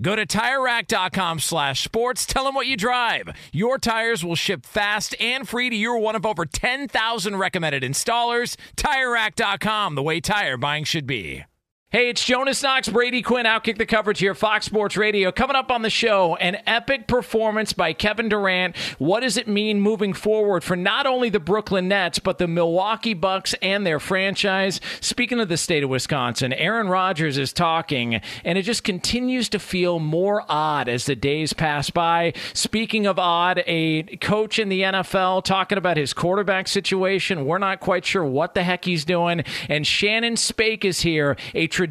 [0.00, 2.26] Go to TireRack.com slash sports.
[2.26, 3.30] Tell them what you drive.
[3.52, 8.56] Your tires will ship fast and free to your one of over 10,000 recommended installers.
[8.76, 11.44] TireRack.com, the way tire buying should be.
[11.96, 15.32] Hey, it's Jonas Knox, Brady Quinn, Outkick the coverage here, Fox Sports Radio.
[15.32, 18.76] Coming up on the show, an epic performance by Kevin Durant.
[18.98, 23.14] What does it mean moving forward for not only the Brooklyn Nets, but the Milwaukee
[23.14, 24.78] Bucks and their franchise?
[25.00, 29.58] Speaking of the state of Wisconsin, Aaron Rodgers is talking, and it just continues to
[29.58, 32.34] feel more odd as the days pass by.
[32.52, 37.46] Speaking of odd, a coach in the NFL talking about his quarterback situation.
[37.46, 39.44] We're not quite sure what the heck he's doing.
[39.70, 41.85] And Shannon Spake is here, a tradition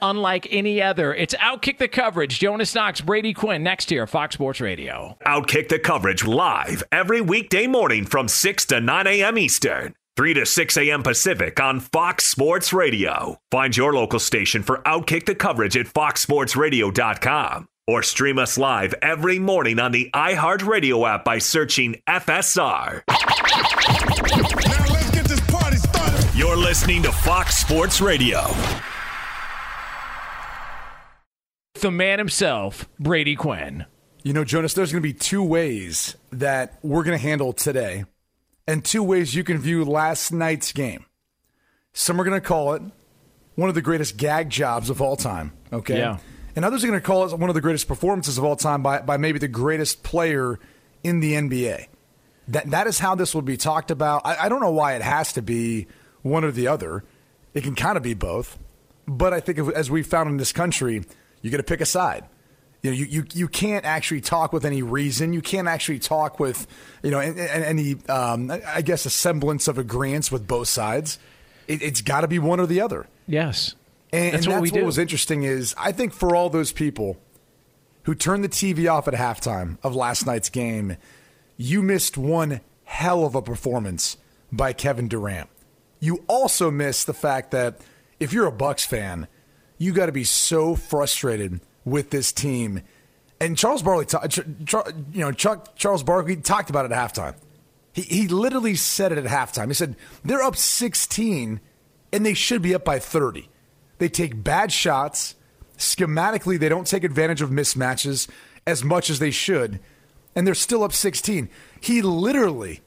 [0.00, 1.14] unlike any other.
[1.14, 2.38] It's Outkick the coverage.
[2.38, 5.16] Jonas Knox, Brady Quinn, next here, Fox Sports Radio.
[5.26, 9.38] Outkick the coverage live every weekday morning from 6 to 9 a.m.
[9.38, 9.94] Eastern.
[10.16, 11.02] 3 to 6 a.m.
[11.02, 13.38] Pacific on Fox Sports Radio.
[13.50, 19.38] Find your local station for Outkick the coverage at foxsportsradio.com or stream us live every
[19.38, 23.02] morning on the iHeartRadio app by searching FSR.
[23.08, 26.38] Now let's get this party started.
[26.38, 28.42] You're listening to Fox Sports Radio.
[31.82, 33.86] The man himself, Brady Quinn.
[34.22, 38.04] You know, Jonas, there's going to be two ways that we're going to handle today,
[38.68, 41.06] and two ways you can view last night's game.
[41.92, 42.82] Some are going to call it
[43.56, 45.98] one of the greatest gag jobs of all time, okay?
[45.98, 46.18] Yeah.
[46.54, 48.84] And others are going to call it one of the greatest performances of all time
[48.84, 50.60] by, by maybe the greatest player
[51.02, 51.88] in the NBA.
[52.46, 54.22] That, that is how this will be talked about.
[54.24, 55.88] I, I don't know why it has to be
[56.22, 57.02] one or the other.
[57.54, 58.56] It can kind of be both.
[59.08, 61.02] But I think if, as we found in this country,
[61.42, 62.24] you got to pick a side.
[62.82, 65.32] You know, you, you, you can't actually talk with any reason.
[65.32, 66.66] You can't actually talk with,
[67.02, 71.18] you know, any, um, I guess, a semblance of agreement with both sides.
[71.68, 73.06] It, it's got to be one or the other.
[73.28, 73.76] Yes.
[74.12, 74.84] And That's and what we do.
[74.84, 77.18] was interesting is I think for all those people
[78.02, 80.96] who turned the TV off at halftime of last night's game,
[81.56, 84.16] you missed one hell of a performance
[84.50, 85.48] by Kevin Durant.
[86.00, 87.80] You also missed the fact that
[88.18, 89.28] if you're a Bucks fan,
[89.82, 92.82] you got to be so frustrated with this team.
[93.40, 94.06] And Charles Barkley,
[95.12, 97.34] you know, Chuck Charles Barkley talked about it at halftime.
[97.92, 99.66] He he literally said it at halftime.
[99.66, 101.60] He said they're up 16
[102.12, 103.48] and they should be up by 30.
[103.98, 105.34] They take bad shots.
[105.76, 108.28] Schematically, they don't take advantage of mismatches
[108.66, 109.80] as much as they should,
[110.36, 111.48] and they're still up 16.
[111.80, 112.82] He literally,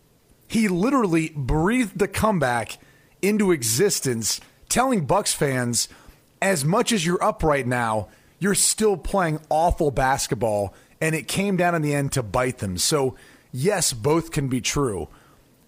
[0.48, 2.78] he literally breathed the comeback
[3.22, 4.40] into existence,
[4.70, 5.90] telling Bucks fans,
[6.42, 8.10] as much as you're up right now,
[8.40, 12.78] you're still playing awful basketball, and it came down in the end to bite them.
[12.78, 13.16] So,
[13.52, 15.08] yes, both can be true.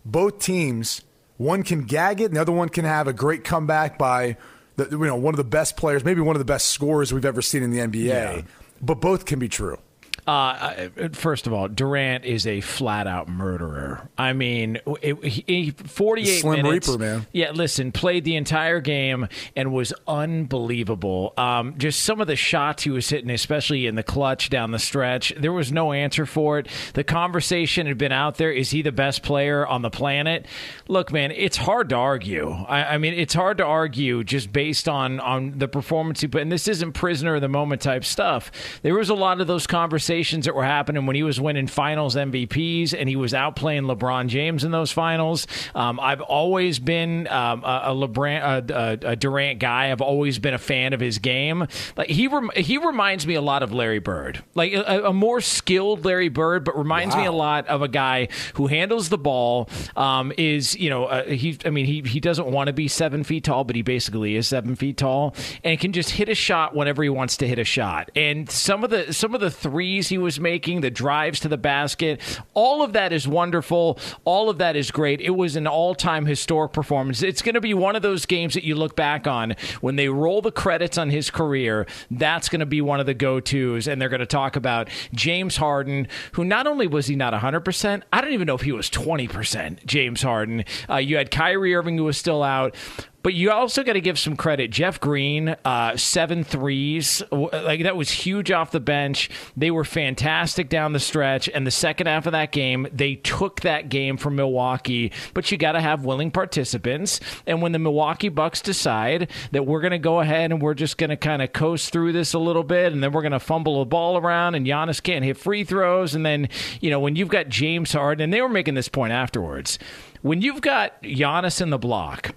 [0.06, 1.02] Both teams,
[1.38, 4.38] one can gag it, and the other one can have a great comeback by
[4.76, 7.26] the, you know one of the best players, maybe one of the best scorers we've
[7.26, 8.06] ever seen in the NBA.
[8.06, 8.42] Yeah.
[8.82, 9.80] But both can be true.
[10.28, 14.10] Uh, first of all, Durant is a flat out murderer.
[14.18, 16.90] I mean, it, he, 48 Slim minutes.
[16.90, 17.28] Reaper, man.
[17.32, 21.34] Yeah, listen, played the entire game and was unbelievable.
[21.38, 24.80] Um, just some of the shots he was hitting, especially in the clutch down the
[24.80, 26.68] stretch, there was no answer for it.
[26.94, 30.46] The conversation had been out there: is he the best player on the planet?
[30.90, 32.52] Look, man, it's hard to argue.
[32.52, 36.42] I, I mean, it's hard to argue just based on on the performance he put.
[36.42, 38.52] And this isn't prisoner of the moment type stuff.
[38.82, 42.16] There was a lot of those conversations that were happening when he was winning Finals
[42.16, 45.48] MVPs and he was outplaying LeBron James in those finals.
[45.76, 49.92] Um, I've always been um, a, a LeBron, a, a, Durant guy.
[49.92, 51.68] I've always been a fan of his game.
[51.96, 55.42] Like he rem- he reminds me a lot of Larry Bird, like a, a more
[55.42, 57.22] skilled Larry Bird, but reminds wow.
[57.22, 59.70] me a lot of a guy who handles the ball.
[59.96, 63.24] Um, is you know uh, he I mean he he doesn't want to be seven
[63.24, 66.76] feet tall, but he basically is seven feet tall and can just hit a shot
[66.76, 68.12] whenever he wants to hit a shot.
[68.16, 71.58] And some of the some of the threes he was making, the drives to the
[71.58, 72.22] basket,
[72.54, 74.00] all of that is wonderful.
[74.26, 75.22] All of that is great.
[75.22, 77.22] It was an all time historic performance.
[77.22, 80.10] It's going to be one of those games that you look back on when they
[80.10, 81.86] roll the credits on his career.
[82.12, 83.88] That's going to be one of the go tos.
[83.88, 88.04] And they're going to talk about James Harden, who not only was he not 100%,
[88.12, 90.66] I don't even know if he was 20%, James Harden.
[90.90, 92.76] Uh, you had Kyrie Irving, who was still out.
[93.24, 94.72] But you also got to give some credit.
[94.72, 99.30] Jeff Green, uh, seven threes, like that was huge off the bench.
[99.58, 103.62] They were fantastic down the stretch, and the second half of that game, they took
[103.62, 105.12] that game from Milwaukee.
[105.34, 109.82] But you got to have willing participants, and when the Milwaukee Bucks decide that we're
[109.82, 112.40] going to go ahead and we're just going to kind of coast through this a
[112.40, 115.38] little bit, and then we're going to fumble the ball around, and Giannis can't hit
[115.38, 116.48] free throws, and then
[116.80, 119.80] you know when you've got James Harden, and they were making this point afterwards,
[120.22, 122.36] when you've got Giannis in the block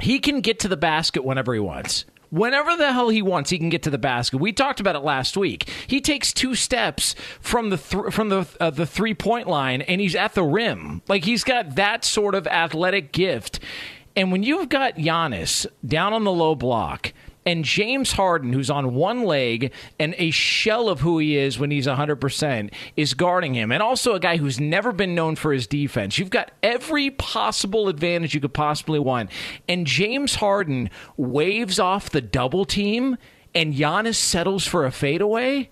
[0.00, 2.04] he can get to the basket whenever he wants.
[2.30, 4.38] Whenever the hell he wants, he can get to the basket.
[4.38, 5.68] We talked about it last week.
[5.88, 10.00] He takes two steps from the th- from the uh, the three point line, and
[10.00, 11.02] he's at the rim.
[11.08, 13.58] Like he's got that sort of athletic gift.
[14.14, 17.12] And when you've got Giannis down on the low block,
[17.46, 21.70] and James Harden, who's on one leg and a shell of who he is when
[21.70, 23.72] he's 100%, is guarding him.
[23.72, 26.18] And also a guy who's never been known for his defense.
[26.18, 29.30] You've got every possible advantage you could possibly want.
[29.68, 33.16] And James Harden waves off the double team,
[33.54, 35.70] and Giannis settles for a fadeaway.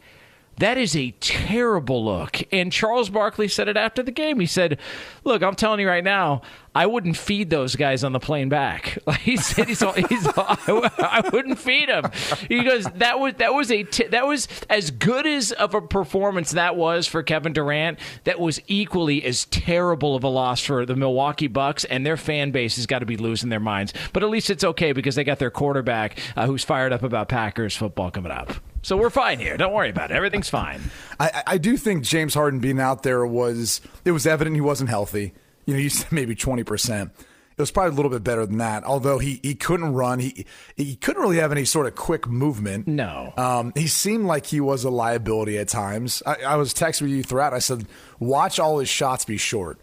[0.59, 2.43] That is a terrible look.
[2.53, 4.41] And Charles Barkley said it after the game.
[4.41, 4.79] He said,
[5.23, 6.43] Look, I'm telling you right now,
[6.79, 8.99] I wouldn't feed those guys on the plane back.
[9.19, 12.11] He said, he's, he's, I wouldn't feed them.
[12.49, 15.83] He goes, that was that was a t- that was as good as of a
[15.83, 17.99] performance that was for Kevin Durant.
[18.25, 22.53] That was equally as terrible of a loss for the Milwaukee Bucks, and their fan
[22.53, 23.93] base has got to be losing their minds.
[24.13, 27.29] But at least it's okay because they got their quarterback uh, who's fired up about
[27.29, 28.53] Packers football coming up.
[28.83, 29.57] So we're fine here.
[29.57, 30.15] Don't worry about it.
[30.15, 30.81] Everything's fine.
[31.19, 34.89] I, I do think James Harden being out there was it was evident he wasn't
[34.91, 35.35] healthy.
[35.69, 37.13] You know, you said maybe twenty percent.
[37.19, 38.85] It was probably a little bit better than that.
[38.85, 40.47] Although he, he couldn't run, he
[40.79, 42.89] he couldn't really have any sort of quick movement.
[42.89, 46.23] No, um, he seemed like he was a liability at times.
[46.25, 47.53] I, I was texting you throughout.
[47.53, 47.85] I said,
[48.19, 49.79] watch all his shots be short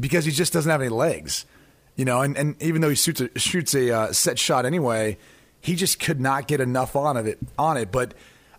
[0.00, 1.46] because he just doesn't have any legs.
[1.94, 5.18] You know, and, and even though he shoots a, shoots a uh, set shot anyway,
[5.60, 7.92] he just could not get enough on of it on it.
[7.92, 8.14] But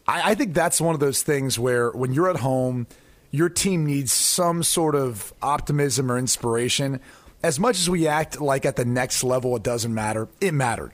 [0.08, 2.88] I, I think that's one of those things where when you're at home
[3.31, 7.00] your team needs some sort of optimism or inspiration.
[7.44, 10.94] As much as we act like at the next level, it doesn't matter, it mattered.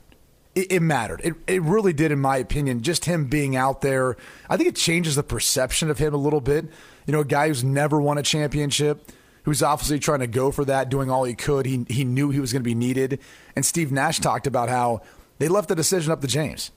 [0.54, 1.20] It, it, mattered.
[1.22, 2.82] It, it really did, in my opinion.
[2.82, 4.16] Just him being out there,
[4.48, 6.64] I think it changes the perception of him a little bit.
[7.06, 9.12] You know, a guy who's never won a championship,
[9.42, 11.66] who's obviously trying to go for that, doing all he could.
[11.66, 13.20] He, he knew he was going to be needed.
[13.54, 15.02] And Steve Nash talked about how
[15.38, 16.70] they left the decision up to James.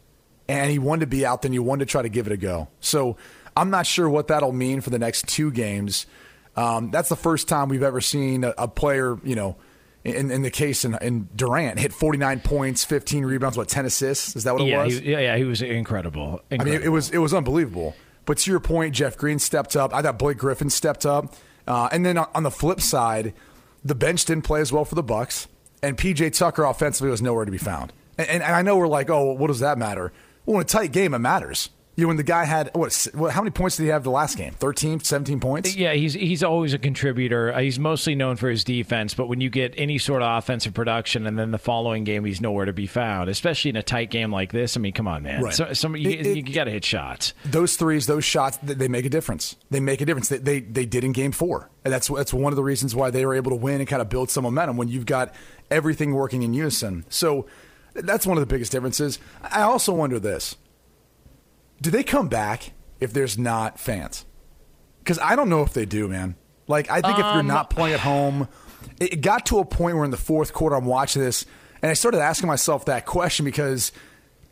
[0.50, 2.34] And he wanted to be out there and he wanted to try to give it
[2.34, 2.68] a go.
[2.82, 3.16] So
[3.60, 6.06] I'm not sure what that'll mean for the next two games.
[6.56, 9.58] Um, that's the first time we've ever seen a, a player, you know,
[10.04, 14.36] in, in the case in, in, Durant, hit 49 points, 15 rebounds, what 10 assists?
[14.36, 15.00] Is that what it yeah, was?
[15.00, 16.42] He, yeah, yeah, he was incredible.
[16.50, 16.62] incredible.
[16.62, 17.96] I mean, it, it, was it was unbelievable.
[18.26, 19.94] But to your point, Jeff Green stepped up.
[19.94, 21.36] I thought Blake Griffin stepped up,
[21.68, 23.34] uh, and then on the flip side,
[23.84, 25.48] the bench didn't play as well for the Bucks,
[25.82, 27.94] and PJ Tucker offensively was nowhere to be found.
[28.18, 30.12] And, and I know we're like, oh, what does that matter?
[30.46, 31.70] Well, in a tight game, it matters.
[32.00, 32.94] You know, when the guy had what?
[33.30, 34.54] How many points did he have the last game?
[34.54, 35.76] 13, 17 points.
[35.76, 37.54] Yeah, he's he's always a contributor.
[37.54, 40.74] Uh, he's mostly known for his defense, but when you get any sort of offensive
[40.74, 44.12] production, and then the following game he's nowhere to be found, especially in a tight
[44.12, 44.78] game like this.
[44.78, 45.44] I mean, come on, man.
[45.44, 45.54] Right.
[45.54, 47.34] So, some, you, you, you got to hit shots.
[47.44, 49.58] Those threes, those shots, they make a difference.
[49.70, 50.30] They make a difference.
[50.30, 53.12] They, they they did in Game Four, and that's that's one of the reasons why
[53.12, 55.36] they were able to win and kind of build some momentum when you've got
[55.70, 57.04] everything working in unison.
[57.10, 57.46] So
[57.94, 59.20] that's one of the biggest differences.
[59.44, 60.56] I also wonder this
[61.82, 64.26] do they come back if there's not fans?
[65.00, 66.36] Because I don't know if they do, man.
[66.68, 68.48] Like, I think if you're Um, not playing at home,
[69.00, 71.46] it, it got to a point where in the fourth quarter I'm watching this,
[71.82, 73.92] and I started asking myself that question because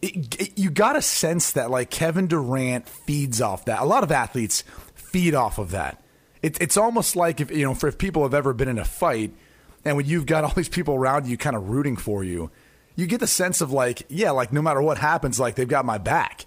[0.02, 3.82] it, it- you got a sense that like Kevin Durant feeds off that.
[3.82, 4.64] A lot of athletes
[4.96, 6.02] feed off of that.
[6.42, 8.86] It, it's almost like if you know, for if people have ever been in a
[8.86, 9.34] fight,
[9.86, 12.50] and when you've got all these people around you, kind of rooting for you,
[12.96, 15.86] you get the sense of like, yeah, like no matter what happens, like they've got
[15.86, 16.46] my back,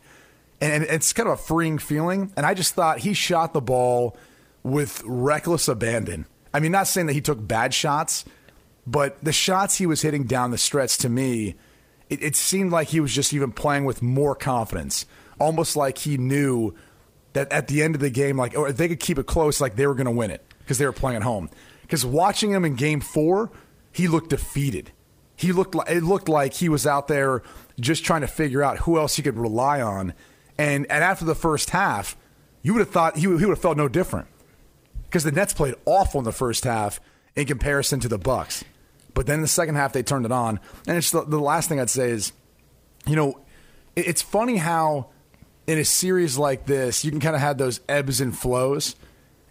[0.61, 2.33] and, it's kind of a freeing feeling.
[2.37, 4.17] And I just thought he shot the ball
[4.63, 6.27] with reckless abandon.
[6.53, 8.25] I mean, not saying that he took bad shots,
[8.87, 11.55] but the shots he was hitting down the stretch to me,
[12.09, 15.07] it, it seemed like he was just even playing with more confidence,
[15.39, 16.75] almost like he knew
[17.33, 19.61] that at the end of the game, like or if they could keep it close,
[19.61, 21.49] like they were going to win it because they were playing at home.
[21.83, 23.51] Because watching him in Game Four,
[23.93, 24.93] he looked defeated.
[25.37, 27.43] He looked like it looked like he was out there
[27.79, 30.13] just trying to figure out who else he could rely on.
[30.61, 32.17] And and after the first half,
[32.63, 34.29] you would have thought he would, he would have felt no different
[35.05, 37.01] because the Nets played awful in the first half
[37.35, 38.63] in comparison to the Bucks.
[39.15, 40.61] But then in the second half, they turned it on.
[40.87, 42.33] And it's the, the last thing I'd say is,
[43.07, 43.41] you know,
[43.97, 45.09] it- it's funny how
[45.67, 48.97] in a series like this, you can kind of have those ebbs and flows,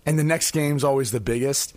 [0.06, 1.76] and the next game's always the biggest.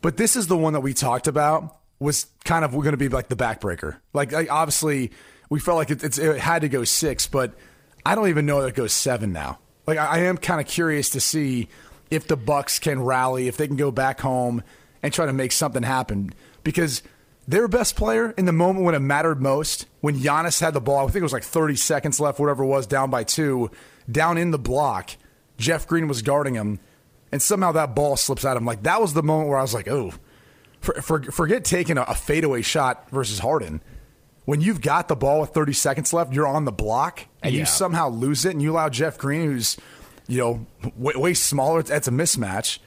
[0.00, 3.08] But this is the one that we talked about was kind of going to be
[3.08, 3.96] like the backbreaker.
[4.14, 5.10] Like, like obviously,
[5.50, 7.52] we felt like it, it had to go six, but
[8.04, 9.58] I don't even know that goes seven now.
[9.86, 11.68] Like, I, I am kind of curious to see
[12.10, 14.62] if the Bucks can rally, if they can go back home
[15.02, 17.02] and try to make something happen because
[17.48, 21.06] their best player in the moment when it mattered most, when Giannis had the ball,
[21.06, 23.70] I think it was like 30 seconds left, whatever it was, down by two,
[24.10, 25.10] down in the block.
[25.58, 26.80] Jeff Green was guarding him,
[27.32, 28.66] and somehow that ball slips out of him.
[28.66, 30.12] Like that was the moment where I was like, oh,
[30.80, 33.82] for, for, forget taking a, a fadeaway shot versus Harden.
[34.44, 37.60] When you've got the ball with 30 seconds left, you're on the block, and Yeah.
[37.60, 39.76] you somehow lose it, and you allow Jeff Green, who's
[40.26, 40.66] you know
[40.96, 42.78] way, way smaller, that's a mismatch,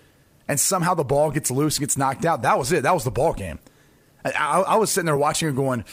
[0.48, 2.42] and somehow the ball gets loose and gets knocked out.
[2.42, 2.84] That was it.
[2.84, 3.60] That was the ball game.
[4.24, 5.84] I, I, I was sitting there watching and going,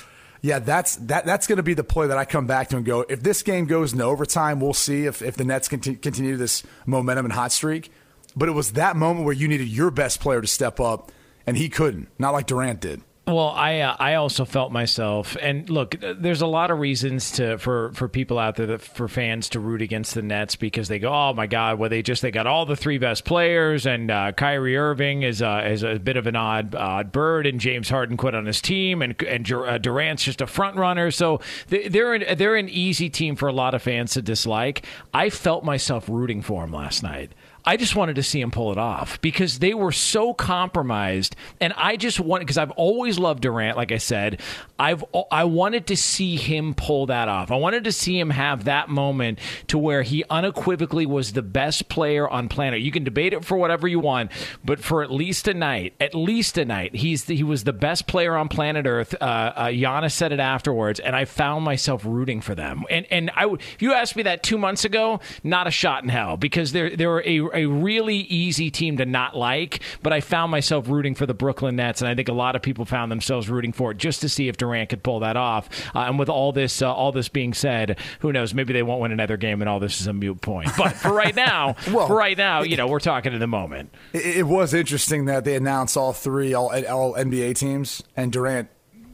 [0.42, 2.84] yeah, that's that that's going to be the play that I come back to and
[2.86, 3.04] go.
[3.08, 6.62] If this game goes into overtime, we'll see if if the Nets conti- continue this
[6.86, 7.90] momentum and hot streak.
[8.36, 11.10] But it was that moment where you needed your best player to step up,
[11.46, 12.08] and he couldn't.
[12.18, 13.02] Not like Durant did.
[13.30, 17.58] Well, I uh, I also felt myself, and look, there's a lot of reasons to
[17.58, 20.98] for for people out there that for fans to root against the Nets because they
[20.98, 24.10] go, oh my God, well they just they got all the three best players, and
[24.10, 27.88] uh, Kyrie Irving is uh, is a bit of an odd odd bird, and James
[27.88, 31.86] Harden quit on his team, and and uh, Durant's just a front runner, so they,
[31.88, 34.84] they're an, they're an easy team for a lot of fans to dislike.
[35.14, 37.32] I felt myself rooting for him last night.
[37.64, 41.72] I just wanted to see him pull it off because they were so compromised, and
[41.76, 43.76] I just wanted because I've always loved Durant.
[43.76, 44.40] Like I said,
[44.78, 47.50] I've I wanted to see him pull that off.
[47.50, 49.38] I wanted to see him have that moment
[49.68, 52.80] to where he unequivocally was the best player on planet.
[52.80, 54.30] You can debate it for whatever you want,
[54.64, 57.72] but for at least a night, at least a night, he's the, he was the
[57.72, 59.14] best player on planet Earth.
[59.20, 62.84] Uh, uh, Giannis said it afterwards, and I found myself rooting for them.
[62.88, 66.08] And and I if you asked me that two months ago, not a shot in
[66.08, 69.80] hell because they're they were a a really easy team to not like.
[70.02, 72.62] But I found myself rooting for the Brooklyn Nets, and I think a lot of
[72.62, 75.68] people found themselves rooting for it just to see if Durant could pull that off.
[75.94, 78.54] Uh, and with all this uh, all this being said, who knows?
[78.54, 80.70] Maybe they won't win another game, and all this is a mute point.
[80.76, 83.94] But for right now, Well, for right now, you know, we're talking in the moment.
[84.12, 88.68] It, it was interesting that they announced all three all all NBA teams, and Durant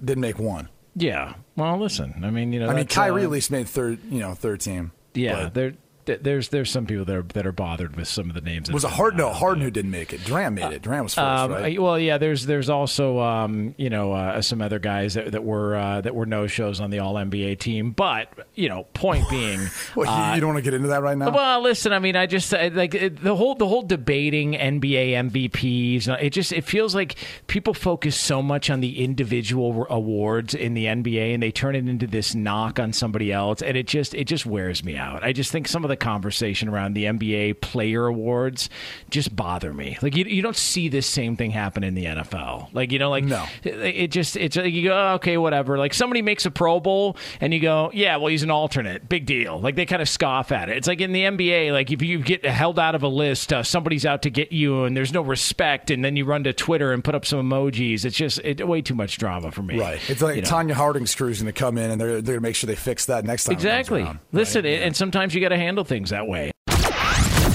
[0.05, 0.69] didn't make one.
[0.95, 1.35] Yeah.
[1.57, 2.23] Well, listen.
[2.25, 4.61] I mean, you know, I mean, Kyrie uh, at least made third, you know, third
[4.61, 4.93] team.
[5.15, 5.73] Yeah, But there,
[6.07, 8.69] th- there's there's some people that are that are bothered with some of the names.
[8.69, 9.33] that was a hard no.
[9.33, 10.25] Harden who didn't make it.
[10.25, 10.83] Durant made it.
[10.83, 11.77] Durant was first, Um, right?
[11.79, 12.19] uh, Well, yeah.
[12.19, 16.15] There's there's also um, you know uh, some other guys that, that were uh, that
[16.15, 19.61] were no shows on the All NBA team, but you know, point being,
[19.95, 21.29] Well, you- you don't want to get into that right now.
[21.29, 21.93] uh, well, listen.
[21.93, 26.09] I mean, I just I- like it, the whole the whole debating NBA MVPs.
[26.09, 30.75] uh, It just it feels like people focus so much on the individual awards in
[30.75, 34.15] the NBA, and they turn it into this knock on somebody else, and it just
[34.15, 35.23] it just wears me out.
[35.25, 38.69] I just think some of the conversation around the NBA Player Awards
[39.11, 39.99] just bother me.
[40.03, 42.69] Like you you don't see this same thing happen in the NFL.
[42.73, 43.45] Like you know, like No.
[43.63, 46.81] it, it just it's like you go "Oh, okay whatever like somebody makes a pro
[46.81, 50.09] bowl and you go yeah well he's an alternate big deal like they kind of
[50.09, 53.03] scoff at it it's like in the nba like if you get held out of
[53.03, 56.25] a list uh, somebody's out to get you and there's no respect and then you
[56.25, 59.51] run to twitter and put up some emojis it's just it, way too much drama
[59.51, 60.01] for me right.
[60.09, 60.49] It's like you know?
[60.49, 62.75] Tonya Harding's crew's going to come in and they're, they're going to make sure they
[62.75, 63.53] fix that next time.
[63.55, 64.21] exactly around, right?
[64.33, 66.51] listen and sometimes you got to handle things that way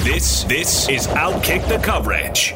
[0.04, 2.56] This this is Outkick the coverage.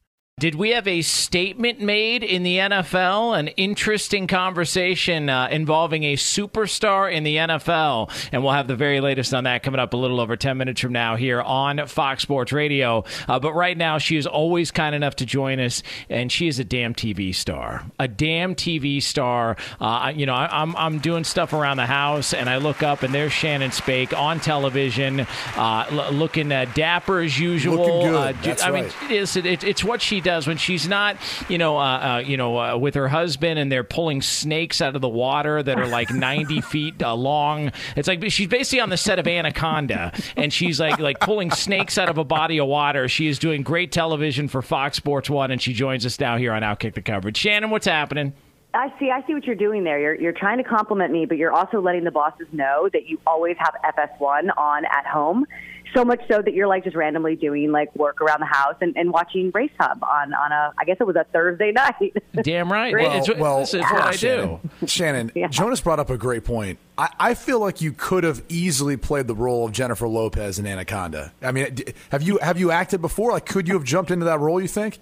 [0.41, 3.37] Did we have a statement made in the NFL?
[3.37, 8.09] An interesting conversation uh, involving a superstar in the NFL.
[8.31, 10.81] And we'll have the very latest on that coming up a little over 10 minutes
[10.81, 13.03] from now here on Fox Sports Radio.
[13.27, 16.57] Uh, but right now, she is always kind enough to join us, and she is
[16.57, 17.85] a damn TV star.
[17.99, 19.57] A damn TV star.
[19.79, 22.81] Uh, you know, I, am I'm, I'm doing stuff around the house, and I look
[22.81, 25.19] up, and there's Shannon Spake on television,
[25.55, 27.77] uh, l- looking dapper as usual.
[27.77, 28.35] Looking good.
[28.37, 28.85] Uh, That's I right.
[28.85, 31.17] mean, it is, it, it's what she does when she's not,
[31.49, 34.95] you know, uh, uh, you know, uh, with her husband and they're pulling snakes out
[34.95, 37.71] of the water that are like 90 feet uh, long.
[37.95, 41.97] It's like she's basically on the set of Anaconda, and she's like like pulling snakes
[41.97, 43.07] out of a body of water.
[43.07, 46.53] She is doing great television for Fox Sports One, and she joins us now here
[46.53, 47.37] on Outkick the Coverage.
[47.37, 48.33] Shannon, what's happening?
[48.73, 49.11] I see.
[49.11, 49.99] I see what you're doing there.
[49.99, 53.19] You're you're trying to compliment me, but you're also letting the bosses know that you
[53.27, 55.45] always have FS1 on at home.
[55.93, 58.95] So much so that you're like just randomly doing like work around the house and,
[58.95, 62.13] and watching Race Hub on on a I guess it was a Thursday night.
[62.43, 62.93] Damn right.
[62.93, 63.11] Great.
[63.13, 64.17] It's, well, this is what I do.
[64.17, 65.47] Shannon, Shannon Yeah.
[65.47, 66.79] Jonas brought up a great point.
[66.97, 70.67] I, I feel like you could have easily played the role of Jennifer Lopez in
[70.67, 71.33] Anaconda.
[71.41, 71.77] I mean,
[72.11, 73.31] have you have you acted before?
[73.31, 74.61] Like, could you have jumped into that role?
[74.61, 74.99] You think?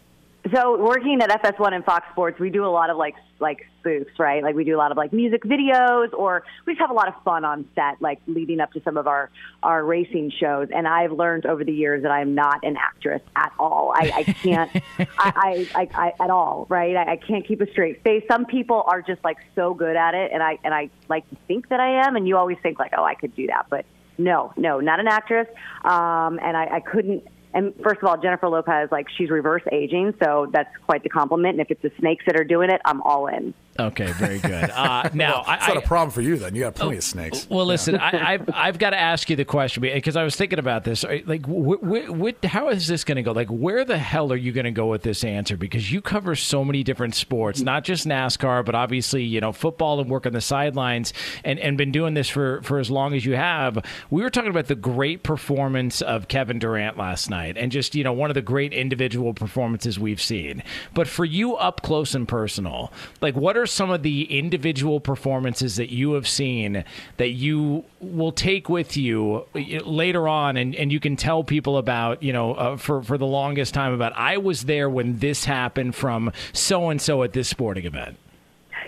[0.54, 4.18] So working at FS1 and Fox Sports, we do a lot of like like spoofs,
[4.18, 4.42] right?
[4.42, 7.08] Like we do a lot of like music videos, or we just have a lot
[7.10, 9.30] of fun on set, like leading up to some of our
[9.64, 10.70] our racing shows.
[10.74, 13.92] And I've learned over the years that I'm not an actress at all.
[13.94, 16.96] I, I can't, I, I, I, I at all, right?
[16.96, 18.24] I, I can't keep a straight face.
[18.30, 21.38] Some people are just like so good at it, and I and I like to
[21.48, 22.16] think that I am.
[22.16, 23.86] And you always think like, oh, I could do that, but
[24.20, 25.48] no, no, not an actress.
[25.84, 27.26] Um, and I, I couldn't.
[27.54, 31.60] And first of all, Jennifer Lopez, like she's reverse aging, so that's quite the compliment.
[31.60, 33.54] And if it's the snakes that are doing it, I'm all in.
[33.80, 34.70] Okay, very good.
[34.80, 36.56] Uh, now, well, it's I, not a problem for you then.
[36.56, 37.48] You got plenty of snakes.
[37.50, 40.58] Well, listen, I, I've I've got to ask you the question because I was thinking
[40.58, 41.04] about this.
[41.04, 43.32] Like, wh- wh- wh- how is this going to go?
[43.34, 45.58] Like, where the hell are you going to go with this answer?
[45.58, 50.00] Because you cover so many different sports, not just NASCAR, but obviously, you know, football
[50.00, 51.14] and work on the sidelines,
[51.44, 53.84] and and been doing this for for as long as you have.
[54.10, 58.04] We were talking about the great performance of Kevin Durant last night, and just you
[58.04, 60.64] know, one of the great individual performances we've seen.
[60.94, 65.76] But for you, up close and personal, like, what are some of the individual performances
[65.78, 66.84] that you have seen
[67.18, 72.22] that you will take with you later on and, and you can tell people about,
[72.24, 75.96] you know, uh, for, for the longest time about, I was there when this happened
[75.96, 78.18] from so and so at this sporting event?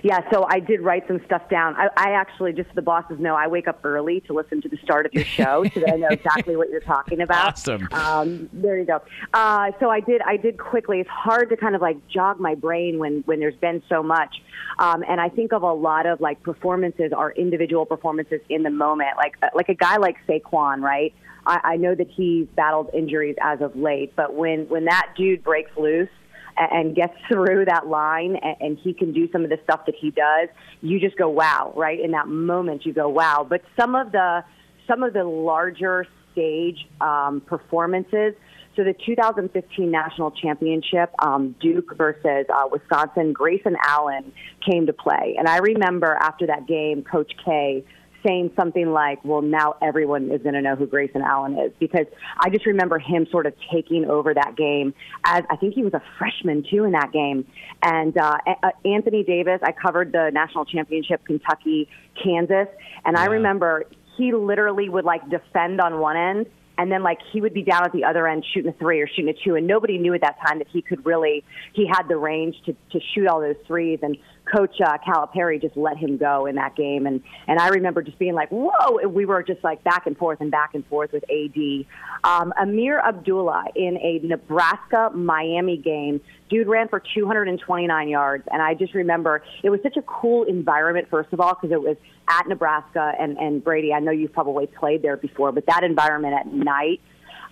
[0.03, 1.75] Yeah, so I did write some stuff down.
[1.75, 4.69] I, I actually, just so the bosses know, I wake up early to listen to
[4.69, 7.53] the start of your show so that I know exactly what you're talking about.
[7.53, 7.87] Awesome.
[7.91, 9.01] Um, there you go.
[9.33, 10.21] Uh, so I did.
[10.21, 10.99] I did quickly.
[10.99, 14.41] It's hard to kind of like jog my brain when when there's been so much.
[14.79, 18.69] Um, and I think of a lot of like performances are individual performances in the
[18.69, 19.17] moment.
[19.17, 21.13] Like uh, like a guy like Saquon, right?
[21.45, 25.43] I, I know that he's battled injuries as of late, but when when that dude
[25.43, 26.09] breaks loose
[26.57, 30.09] and gets through that line and, he can do some of the stuff that he
[30.11, 30.49] does,
[30.81, 31.99] you just go wow, right?
[31.99, 33.45] In that moment, you go wow.
[33.47, 34.43] But some of the
[34.87, 38.33] some of the larger stage um, performances.
[38.75, 44.31] So the 2015 national championship, um, Duke versus uh, Wisconsin, Grayson Allen
[44.67, 47.83] came to play, and I remember after that game, Coach K
[48.25, 52.05] saying something like, well, now everyone is going to know who Grayson Allen is because
[52.39, 55.93] I just remember him sort of taking over that game as I think he was
[55.93, 57.45] a freshman too in that game.
[57.81, 58.37] And uh,
[58.85, 61.89] Anthony Davis, I covered the national championship, Kentucky,
[62.21, 62.67] Kansas,
[63.05, 63.21] and yeah.
[63.21, 63.85] I remember
[64.17, 67.83] he literally would like defend on one end and then like he would be down
[67.83, 70.21] at the other end shooting a three or shooting a two and nobody knew at
[70.21, 73.55] that time that he could really he had the range to to shoot all those
[73.67, 74.17] threes and
[74.51, 77.05] coach uh, Calipari just let him go in that game.
[77.05, 79.07] And and I remember just being like whoa.
[79.07, 81.85] We were just like back and forth and back and forth with AD
[82.23, 88.43] um, Ameer Abdullah in a Nebraska Miami game dude ran for 229 yards.
[88.51, 91.81] And I just remember it was such a cool environment first of all because it
[91.81, 95.83] was at Nebraska and and Brady I know you've probably played there before but that
[95.83, 97.01] environment at night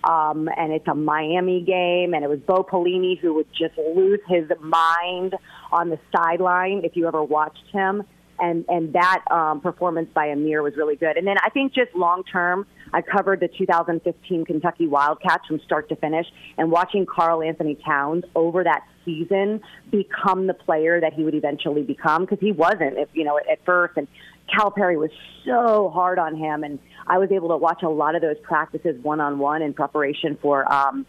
[0.04, 4.20] um, and it's a Miami game, and it was Bo Pelini who would just lose
[4.28, 5.34] his mind
[5.72, 8.02] on the sideline if you ever watched him.
[8.42, 11.18] And and that um, performance by Ameer was really good.
[11.18, 15.90] And then I think just long term, I covered the 2015 Kentucky Wildcats from start
[15.90, 21.34] to finish, and watching Karl-Anthony Towns over that season become the player that he would
[21.34, 23.98] eventually become because he wasn't, if you know, at, at first.
[23.98, 24.08] And
[24.48, 25.10] Calipari was
[25.44, 29.02] so hard on him, and I was able to watch a lot of those practices
[29.02, 31.06] one on one in preparation for um,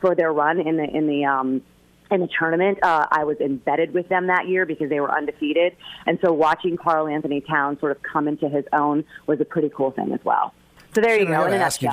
[0.00, 1.62] for their run in the in the um,
[2.10, 2.78] in the tournament.
[2.82, 6.76] Uh, I was embedded with them that year because they were undefeated, and so watching
[6.76, 10.54] Karl-Anthony Towns sort of come into his own was a pretty cool thing as well.
[10.94, 11.34] So there you go.
[11.34, 11.90] I ask you,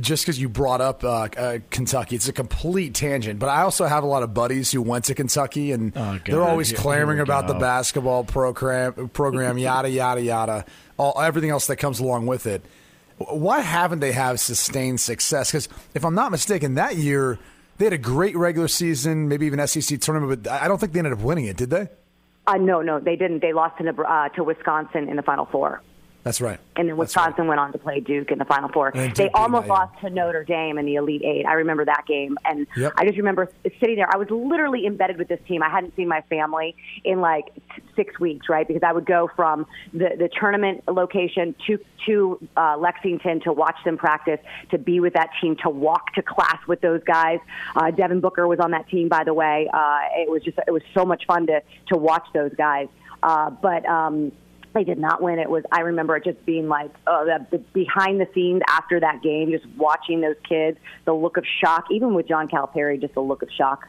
[0.00, 3.40] just because you brought up uh, uh, Kentucky, it's a complete tangent.
[3.40, 6.42] But I also have a lot of buddies who went to Kentucky, and oh, they're
[6.42, 10.64] always clamoring about the basketball program, program, yada yada yada,
[10.98, 12.64] all everything else that comes along with it.
[13.16, 15.50] Why haven't they have sustained success?
[15.50, 17.40] Because if I'm not mistaken, that year
[17.78, 20.98] they had a great regular season, maybe even SEC tournament, but I don't think they
[20.98, 21.56] ended up winning it.
[21.56, 21.88] Did they?
[22.46, 23.40] Uh, no, no, they didn't.
[23.40, 25.82] They lost uh, to Wisconsin in the Final Four.
[26.24, 26.58] That's right.
[26.76, 27.48] And then Wisconsin right.
[27.48, 28.92] went on to play Duke in the Final Four.
[28.92, 31.46] They almost lost to Notre Dame in the Elite Eight.
[31.46, 32.92] I remember that game, and yep.
[32.96, 33.50] I just remember
[33.80, 34.12] sitting there.
[34.12, 35.62] I was literally embedded with this team.
[35.62, 37.52] I hadn't seen my family in like
[37.96, 38.66] six weeks, right?
[38.66, 43.76] Because I would go from the the tournament location to to uh, Lexington to watch
[43.84, 47.38] them practice, to be with that team, to walk to class with those guys.
[47.76, 49.68] Uh, Devin Booker was on that team, by the way.
[49.72, 52.88] Uh, it was just it was so much fun to to watch those guys.
[53.22, 54.32] Uh, but um,
[54.78, 55.38] they did not win.
[55.38, 59.00] It was I remember it just being like oh, the, the behind the scenes after
[59.00, 63.14] that game, just watching those kids, the look of shock, even with John Calipari, just
[63.14, 63.88] the look of shock.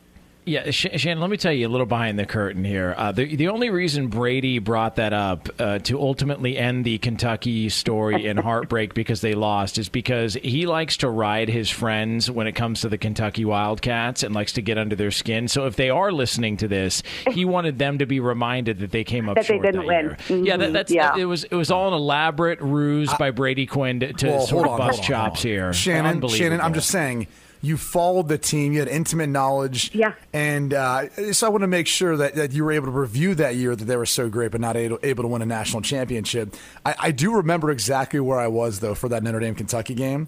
[0.49, 2.95] Yeah, Shannon, let me tell you a little behind the curtain here.
[2.97, 7.69] Uh, the, the only reason Brady brought that up uh, to ultimately end the Kentucky
[7.69, 12.47] story in heartbreak because they lost is because he likes to ride his friends when
[12.47, 15.47] it comes to the Kentucky Wildcats and likes to get under their skin.
[15.47, 19.03] So if they are listening to this, he wanted them to be reminded that they
[19.03, 19.45] came up short.
[19.45, 20.37] that short they didn't that win.
[20.39, 20.45] Mm-hmm.
[20.45, 21.15] Yeah, that, that's yeah.
[21.15, 24.67] it was it was all an elaborate ruse by Brady Quinn to, to well, sort
[24.67, 25.73] of bust chops here.
[25.73, 27.27] Shannon, Shannon, I'm just saying
[27.61, 29.93] you followed the team, you had intimate knowledge.
[29.93, 30.13] Yeah.
[30.31, 33.35] And uh, so I want to make sure that, that you were able to review
[33.35, 35.81] that year that they were so great, but not able, able to win a national
[35.81, 36.55] championship.
[36.85, 40.27] I, I do remember exactly where I was though for that Notre Dame Kentucky game,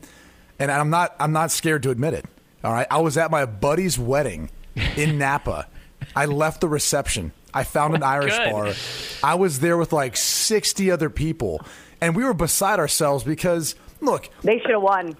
[0.60, 2.26] and I'm not I'm not scared to admit it.
[2.64, 4.50] All right, I was at my buddy's wedding
[4.98, 5.68] in Napa.
[6.16, 7.32] I left the reception.
[7.54, 8.52] I found an Irish Good.
[8.52, 8.74] bar.
[9.24, 11.62] I was there with like 60 other people,
[12.02, 15.16] and we were beside ourselves because look, They should have won.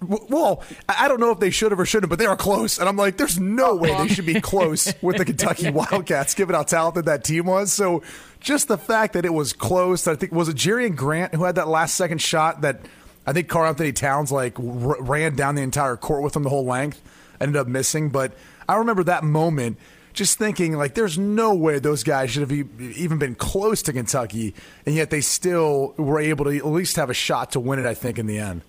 [0.00, 2.78] Well, I don't know if they should have or shouldn't, but they are close.
[2.78, 6.54] And I'm like, there's no way they should be close with the Kentucky Wildcats, given
[6.54, 7.72] how talented that team was.
[7.72, 8.02] So
[8.38, 11.54] just the fact that it was close, I think, was it Jerian Grant who had
[11.54, 12.80] that last second shot that
[13.26, 16.66] I think Karl-Anthony Towns like r- ran down the entire court with him the whole
[16.66, 17.00] length,
[17.40, 18.10] ended up missing.
[18.10, 18.34] But
[18.68, 19.78] I remember that moment
[20.12, 24.54] just thinking like there's no way those guys should have even been close to Kentucky,
[24.84, 27.86] and yet they still were able to at least have a shot to win it,
[27.86, 28.62] I think, in the end.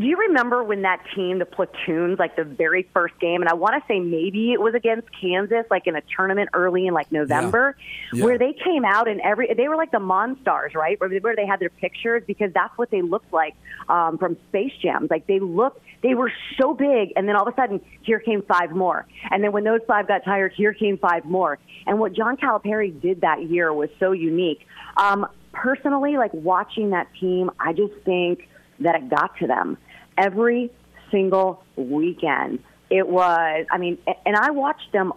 [0.00, 3.52] Do you remember when that team, the platoons, like the very first game, and I
[3.52, 7.12] want to say maybe it was against Kansas, like in a tournament early in like
[7.12, 7.76] November,
[8.10, 8.24] Yeah.
[8.24, 10.98] where they came out and every they were like the Monstars, right?
[10.98, 13.54] Where they, where they had their pictures because that's what they looked like
[13.90, 15.10] um, from Space Jams.
[15.10, 18.40] Like they looked, they were so big, and then all of a sudden, here came
[18.40, 21.58] five more, and then when those five got tired, here came five more.
[21.86, 24.66] And what John Calipari did that year was so unique.
[24.96, 29.76] Um, personally, like watching that team, I just think that it got to them
[30.20, 30.70] every
[31.10, 32.60] single weekend.
[32.90, 35.12] It was, I mean, and I watched them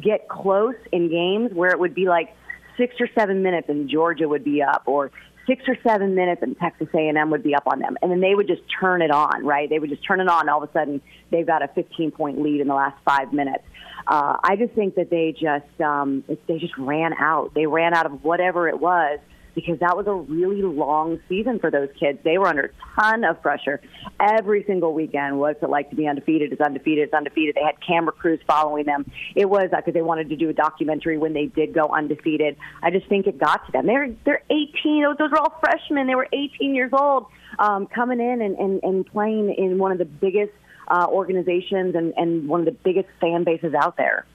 [0.00, 2.34] get close in games where it would be like
[2.76, 5.10] six or seven minutes and Georgia would be up, or
[5.46, 8.34] six or seven minutes and Texas A&M would be up on them, and then they
[8.34, 9.68] would just turn it on, right?
[9.70, 10.48] They would just turn it on.
[10.48, 13.64] All of a sudden, they've got a 15 point lead in the last five minutes.
[14.06, 17.54] Uh, I just think that they just um, they just ran out.
[17.54, 19.18] They ran out of whatever it was
[19.56, 22.18] because that was a really long season for those kids.
[22.22, 23.80] They were under a ton of pressure
[24.20, 25.40] every single weekend.
[25.40, 26.52] What's it like to be undefeated?
[26.52, 27.04] It's undefeated.
[27.04, 27.56] It's undefeated.
[27.56, 29.10] They had camera crews following them.
[29.34, 32.56] It was because they wanted to do a documentary when they did go undefeated.
[32.82, 33.86] I just think it got to them.
[33.86, 35.02] They're they're 18.
[35.02, 36.06] Those, those were all freshmen.
[36.06, 37.26] They were 18 years old,
[37.58, 40.52] um, coming in and, and, and playing in one of the biggest
[40.88, 44.26] uh, organizations and, and one of the biggest fan bases out there.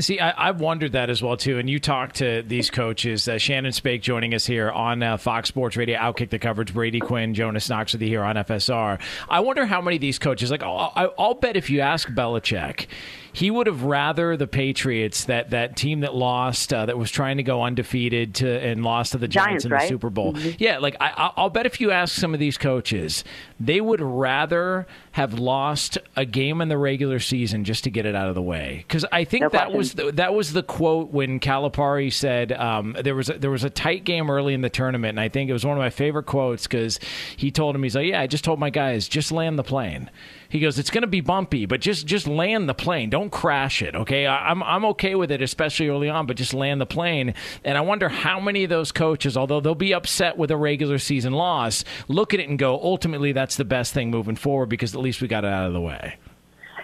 [0.00, 1.58] See, I, I've wondered that as well too.
[1.58, 3.26] And you talk to these coaches.
[3.26, 5.98] Uh, Shannon Spake joining us here on uh, Fox Sports Radio.
[5.98, 6.72] Outkick the coverage.
[6.72, 9.00] Brady Quinn, Jonas Knox with you here on FSR.
[9.28, 10.52] I wonder how many of these coaches.
[10.52, 12.86] Like, I'll- I'll bet if you ask Belichick,
[13.32, 17.36] he would have rather the Patriots that that team that lost uh, that was trying
[17.36, 19.88] to go undefeated to and lost to the Giants, Giants, in the right?
[19.88, 20.32] Super Bowl.
[20.34, 20.56] Mhm.
[20.58, 23.24] Yeah, like I, I- I'll bet if you ask some of these coaches,
[23.60, 28.14] they would rather have lost a game in the regular season just to get it
[28.14, 28.84] out of the way.
[28.86, 32.96] Because I think No that was the, that was the quote when Calipari said um,
[33.02, 35.50] there was a, there was a tight game early in the tournament, and I think
[35.50, 36.98] it was one of my favorite quotes because
[37.36, 40.10] he told him he's like, yeah, I just told my guys just land the plane.
[40.50, 43.10] He goes, it's going to be bumpy, but just just land the plane.
[43.10, 44.26] Don't crash it, okay?
[44.26, 47.34] I, I'm I'm okay with it, especially early on, but just land the plane.
[47.64, 50.98] And I wonder how many of those coaches, although they'll be upset with a regular
[50.98, 54.94] season loss, look at it and go, ultimately that's the best thing moving forward because
[54.94, 56.16] at least we got it out of the way.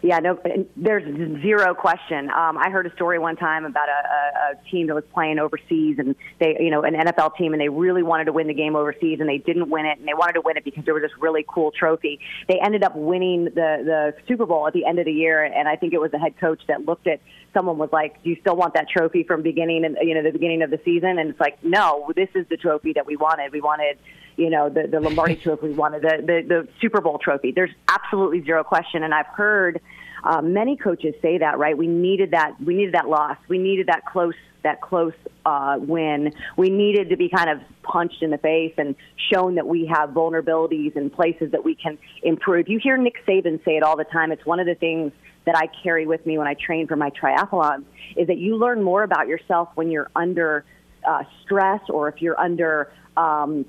[0.05, 0.39] Yeah, no,
[0.77, 1.03] there's
[1.41, 2.29] zero question.
[2.29, 5.39] Um, I heard a story one time about a, a, a team that was playing
[5.39, 8.53] overseas, and they, you know, an NFL team, and they really wanted to win the
[8.53, 10.93] game overseas, and they didn't win it, and they wanted to win it because there
[10.93, 12.21] was this really cool trophy.
[12.49, 15.67] They ended up winning the the Super Bowl at the end of the year, and
[15.67, 17.23] I think it was the head coach that looked at
[17.55, 20.33] someone was like, "Do you still want that trophy from beginning and you know the
[20.33, 23.53] beginning of the season?" And it's like, "No, this is the trophy that we wanted.
[23.53, 23.97] We wanted."
[24.37, 27.53] You know, the, the Lombardi trophy, we wanted the, the, the Super Bowl trophy.
[27.53, 29.03] There's absolutely zero question.
[29.03, 29.81] And I've heard
[30.25, 31.77] uh, many coaches say that, right?
[31.77, 33.37] We needed that, we needed that loss.
[33.49, 35.13] We needed that close, that close
[35.45, 36.33] uh, win.
[36.57, 38.95] We needed to be kind of punched in the face and
[39.33, 42.69] shown that we have vulnerabilities and places that we can improve.
[42.69, 44.33] You hear Nick Saban say it all the time.
[44.33, 45.13] It's one of the things
[45.45, 47.85] that I carry with me when I train for my triathlons
[48.17, 50.65] is that you learn more about yourself when you're under
[51.07, 53.67] uh, stress or if you're under um,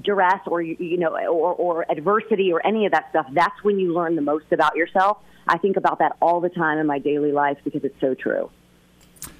[0.00, 3.92] duress or you, know or, or adversity or any of that stuff that's when you
[3.92, 7.32] learn the most about yourself i think about that all the time in my daily
[7.32, 8.50] life because it's so true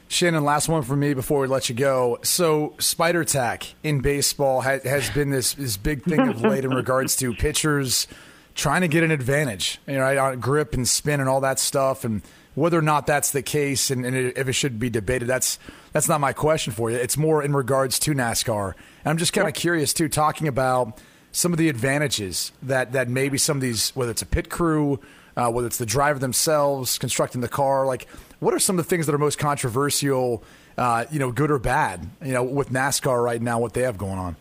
[0.09, 2.19] Shannon, last one for me before we let you go.
[2.23, 6.71] So, spider tack in baseball ha- has been this, this big thing of late in
[6.71, 8.07] regards to pitchers
[8.55, 11.59] trying to get an advantage, you know, right, on grip and spin and all that
[11.59, 12.05] stuff.
[12.05, 12.23] And
[12.55, 15.59] whether or not that's the case and, and if it should be debated, that's
[15.93, 16.97] that's not my question for you.
[16.97, 18.75] It's more in regards to NASCAR.
[19.05, 20.99] And I'm just kind of curious, too, talking about
[21.33, 25.01] some of the advantages that, that maybe some of these, whether it's a pit crew,
[25.37, 28.07] uh, whether it's the driver themselves constructing the car, like
[28.39, 30.43] what are some of the things that are most controversial,
[30.77, 33.97] uh, you know, good or bad, you know, with NASCAR right now, what they have
[33.97, 34.37] going on?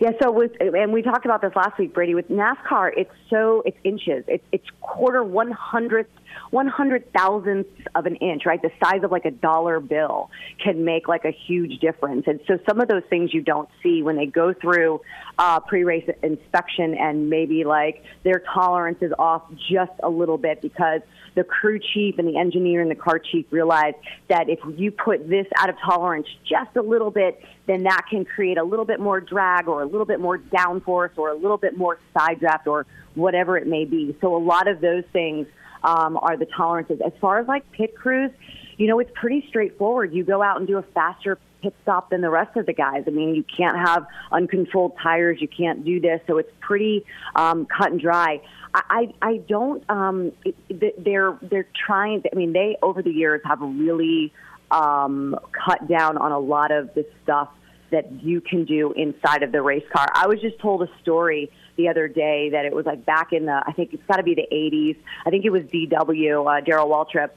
[0.00, 2.14] Yeah, so with and we talked about this last week, Brady.
[2.14, 4.24] With NASCAR, it's so it's inches.
[4.26, 6.10] It's it's quarter one hundredth,
[6.50, 8.60] one hundred thousandths of an inch, right?
[8.60, 10.30] The size of like a dollar bill
[10.62, 12.24] can make like a huge difference.
[12.26, 15.00] And so some of those things you don't see when they go through
[15.38, 21.02] uh, pre-race inspection, and maybe like their tolerance is off just a little bit because
[21.34, 23.94] the crew chief and the engineer and the car chief realize
[24.28, 28.24] that if you put this out of tolerance just a little bit, then that can
[28.24, 31.58] create a little bit more drag or a little bit more downforce or a little
[31.58, 34.16] bit more side draft or whatever it may be.
[34.20, 35.46] So a lot of those things
[35.82, 37.00] um, are the tolerances.
[37.04, 38.30] As far as like pit crews,
[38.76, 40.12] you know, it's pretty straightforward.
[40.12, 43.04] You go out and do a faster pit stop than the rest of the guys.
[43.06, 45.40] I mean, you can't have uncontrolled tires.
[45.40, 46.20] You can't do this.
[46.26, 47.04] So it's pretty
[47.36, 48.40] um, cut and dry.
[48.74, 49.88] I, I don't.
[49.88, 50.32] Um,
[50.68, 52.24] they're they're trying.
[52.30, 54.32] I mean, they over the years have really
[54.70, 57.50] um, cut down on a lot of the stuff
[57.94, 60.06] that you can do inside of the race car.
[60.12, 63.46] I was just told a story the other day that it was like back in
[63.46, 63.62] the.
[63.66, 64.96] I think it's got to be the 80s.
[65.24, 67.30] I think it was DW uh, Darrell Waltrip,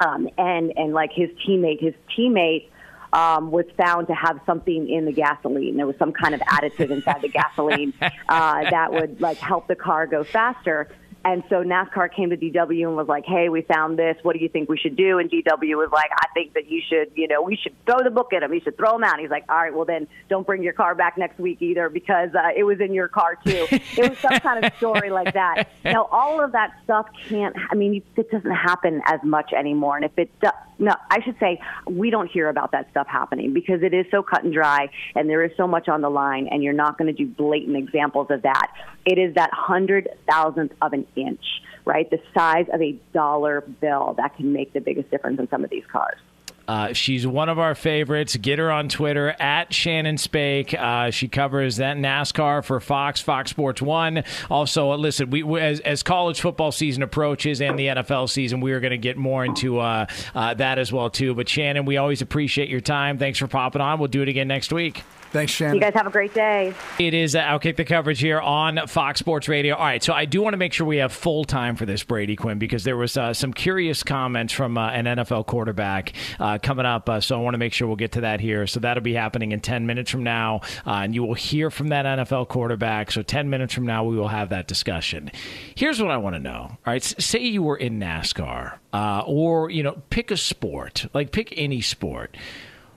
[0.00, 2.68] um, and and like his teammate, his teammate
[3.14, 5.76] um, was found to have something in the gasoline.
[5.76, 9.76] There was some kind of additive inside the gasoline uh, that would like help the
[9.76, 10.88] car go faster.
[11.24, 14.16] And so NASCAR came to DW and was like, "Hey, we found this.
[14.22, 16.82] What do you think we should do?" And DW was like, "I think that you
[16.86, 18.52] should, you know, we should throw the book at him.
[18.52, 20.74] You should throw him out." And he's like, "All right, well then, don't bring your
[20.74, 24.18] car back next week either because uh, it was in your car too." it was
[24.18, 25.68] some kind of story like that.
[25.84, 27.54] Now, all of that stuff can't.
[27.70, 29.96] I mean, it doesn't happen as much anymore.
[29.96, 33.52] And if it does, no, I should say we don't hear about that stuff happening
[33.52, 36.48] because it is so cut and dry, and there is so much on the line,
[36.50, 38.72] and you're not going to do blatant examples of that.
[39.04, 41.44] It is that hundred thousandth of an inch,
[41.84, 42.08] right?
[42.10, 45.70] The size of a dollar bill that can make the biggest difference in some of
[45.70, 46.18] these cars.
[46.66, 48.36] Uh, she's one of our favorites.
[48.36, 50.74] Get her on Twitter at Shannon Spake.
[50.74, 54.24] Uh, she covers that NASCAR for Fox, Fox Sports One.
[54.50, 58.60] Also, uh, listen, we, we as, as, college football season approaches and the NFL season,
[58.60, 61.34] we are going to get more into uh, uh, that as well too.
[61.34, 63.18] But Shannon, we always appreciate your time.
[63.18, 63.98] Thanks for popping on.
[63.98, 65.02] We'll do it again next week.
[65.34, 65.74] Thanks, Shannon.
[65.74, 66.72] You guys have a great day.
[66.96, 69.74] It is uh, Outkick the coverage here on Fox Sports Radio.
[69.74, 72.04] All right, so I do want to make sure we have full time for this,
[72.04, 76.58] Brady Quinn, because there was uh, some curious comments from uh, an NFL quarterback uh,
[76.62, 77.08] coming up.
[77.08, 78.68] Uh, so I want to make sure we'll get to that here.
[78.68, 81.88] So that'll be happening in 10 minutes from now, uh, and you will hear from
[81.88, 83.10] that NFL quarterback.
[83.10, 85.32] So 10 minutes from now, we will have that discussion.
[85.74, 86.60] Here's what I want to know.
[86.70, 88.78] All right, say you were in NASCAR,
[89.26, 92.36] or you know, pick a sport, like pick any sport.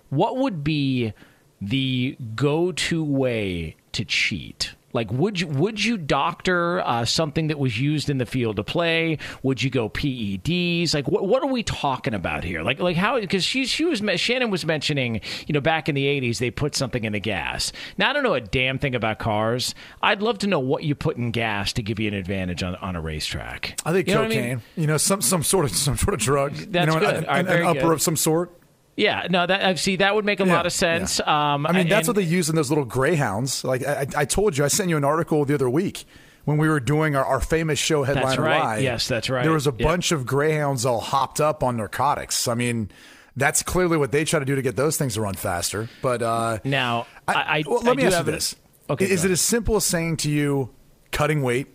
[0.09, 1.13] What would be
[1.61, 4.73] the go-to way to cheat?
[4.93, 8.65] Like, would you would you doctor uh, something that was used in the field of
[8.65, 9.19] play?
[9.43, 10.93] Would you go PEDs?
[10.95, 12.63] Like, what what are we talking about here?
[12.63, 13.19] Like, like how?
[13.19, 16.73] Because she she was Shannon was mentioning, you know, back in the '80s they put
[16.73, 17.71] something in the gas.
[17.99, 19.75] Now I don't know a damn thing about cars.
[20.01, 22.75] I'd love to know what you put in gas to give you an advantage on,
[22.77, 23.79] on a racetrack.
[23.85, 24.43] I think you cocaine.
[24.43, 24.61] I mean?
[24.77, 26.53] You know, some some sort of some sort of drug.
[26.53, 27.17] That's you know, good.
[27.17, 27.91] An, right, an, an upper good.
[27.91, 28.56] of some sort.
[28.97, 31.19] Yeah, no, that I see that would make a Yeah, lot of sense.
[31.19, 31.53] yeah.
[31.53, 33.63] Um, I mean, that's and- what they use in those little greyhounds.
[33.63, 36.05] Like I, I told you, I sent you an article the other week
[36.45, 38.59] when we were doing our, our famous show Headliner right.
[38.59, 38.81] Live.
[38.81, 39.43] Yes, that's right.
[39.43, 39.85] There was a Yeah.
[39.87, 42.47] bunch of greyhounds all hopped up on narcotics.
[42.47, 42.89] I mean,
[43.35, 45.87] that's clearly what they try to do to get those things to run faster.
[46.01, 48.55] But uh, now, I, I well, let I me do ask you this:
[48.89, 50.69] Okay, is it as simple as saying to you,
[51.11, 51.67] cutting weight?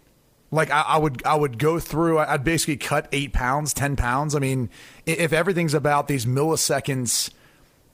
[0.52, 2.18] Like I, I would, I would go through.
[2.18, 4.34] I'd basically cut eight pounds, ten pounds.
[4.36, 4.68] I mean,
[5.06, 7.30] if everything's about these milliseconds,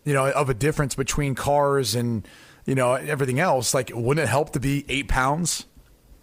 [0.04, 2.26] you know, of a difference between cars and
[2.66, 5.66] you know everything else, like wouldn't it help to be eight pounds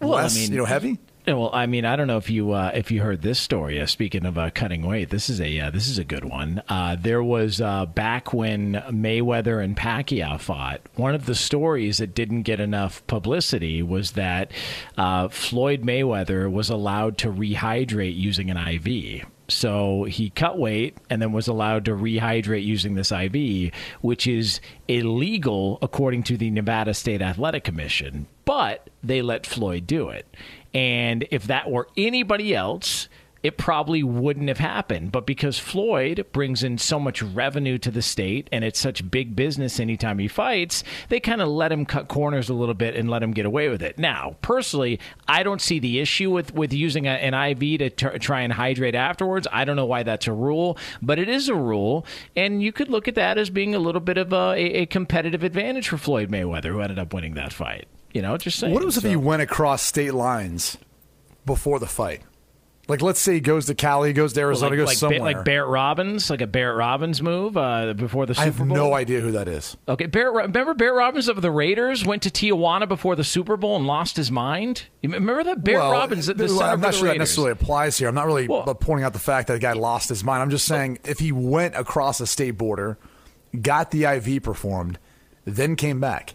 [0.00, 0.98] Well, I less, mean- you know, heavy?
[1.26, 3.80] Well, I mean, I don't know if you uh, if you heard this story.
[3.80, 6.62] Uh, speaking of uh, cutting weight, this is a uh, this is a good one.
[6.68, 10.82] Uh, there was uh, back when Mayweather and Pacquiao fought.
[10.94, 14.52] One of the stories that didn't get enough publicity was that
[14.96, 19.26] Floyd Mayweather was allowed to rehydrate using an IV.
[19.48, 24.60] So he cut weight and then was allowed to rehydrate using this IV, which is
[24.88, 28.26] illegal according to the Nevada State Athletic Commission.
[28.44, 30.26] But they let Floyd do it.
[30.74, 33.08] And if that were anybody else,
[33.46, 35.12] it probably wouldn't have happened.
[35.12, 39.36] But because Floyd brings in so much revenue to the state and it's such big
[39.36, 43.08] business anytime he fights, they kind of let him cut corners a little bit and
[43.08, 43.98] let him get away with it.
[43.98, 44.98] Now, personally,
[45.28, 48.52] I don't see the issue with, with using a, an IV to tr- try and
[48.52, 49.46] hydrate afterwards.
[49.52, 52.04] I don't know why that's a rule, but it is a rule.
[52.34, 55.44] And you could look at that as being a little bit of a, a competitive
[55.44, 57.86] advantage for Floyd Mayweather, who ended up winning that fight.
[58.16, 58.72] You know, just saying.
[58.72, 60.78] What was if he went across state lines
[61.44, 62.22] before the fight?
[62.88, 65.20] Like, let's say he goes to Cali, he goes to Arizona, like, goes like, somewhere.
[65.20, 68.54] Like Barrett Robbins, like a Barrett Robbins move uh, before the Super Bowl.
[68.54, 68.76] I have Bowl.
[68.88, 69.76] no idea who that is.
[69.86, 73.76] Okay, Barrett, remember Barrett Robbins of the Raiders went to Tijuana before the Super Bowl
[73.76, 74.84] and lost his mind.
[75.02, 77.98] You remember that Barrett Well, Robbins, the th- center I'm not sure that necessarily applies
[77.98, 78.08] here.
[78.08, 80.40] I'm not really uh, pointing out the fact that the guy lost his mind.
[80.40, 82.96] I'm just saying if he went across a state border,
[83.60, 84.98] got the IV performed,
[85.44, 86.34] then came back,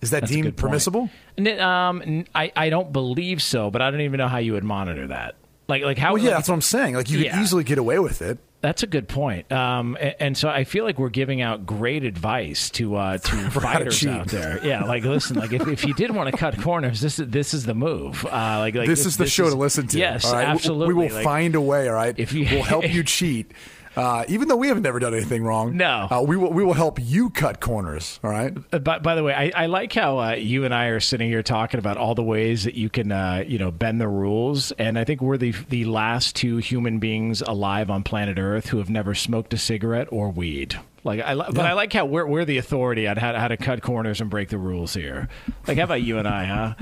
[0.00, 1.10] is that That's deemed permissible?
[1.58, 5.08] Um, I, I don't believe so, but I don't even know how you would monitor
[5.08, 5.34] that.
[5.68, 6.14] Like like how?
[6.14, 6.94] Well, yeah, like- that's what I'm saying.
[6.94, 7.34] Like you Yeah.
[7.34, 8.38] could easily get away with it.
[8.60, 9.52] That's a good point.
[9.52, 13.50] Um, a- and, so I feel like we're giving out great advice to uh, to
[13.50, 14.64] For how to fighters out there.
[14.66, 17.52] Yeah, like listen, like if, if you did want to cut corners, this is this
[17.54, 18.24] is the move.
[18.24, 19.98] Uh, like, like this, is the show is- to listen to.
[19.98, 20.46] Yes, all right?
[20.46, 20.94] We- absolutely.
[20.94, 21.86] We, will Like, find a way.
[21.88, 22.14] All right.
[22.18, 23.52] If you- we'll help you cheat.
[23.98, 26.06] Uh, even though we have never done anything wrong, No.
[26.10, 26.52] uh, we will.
[26.52, 28.20] We will help you cut corners.
[28.22, 28.56] All right.
[28.72, 31.28] Uh, By, by the way, I, I like how uh, you and I are sitting
[31.28, 34.70] here talking about all the ways that you can, uh, you know, bend the rules.
[34.72, 38.78] And I think we're the the last two human beings alive on planet Earth who
[38.78, 40.78] have never smoked a cigarette or weed.
[41.04, 43.56] Like, I, but I like how we're we're the authority on how to, how to
[43.56, 45.28] cut corners and break the rules here.
[45.66, 46.74] Like, how about you and I, huh?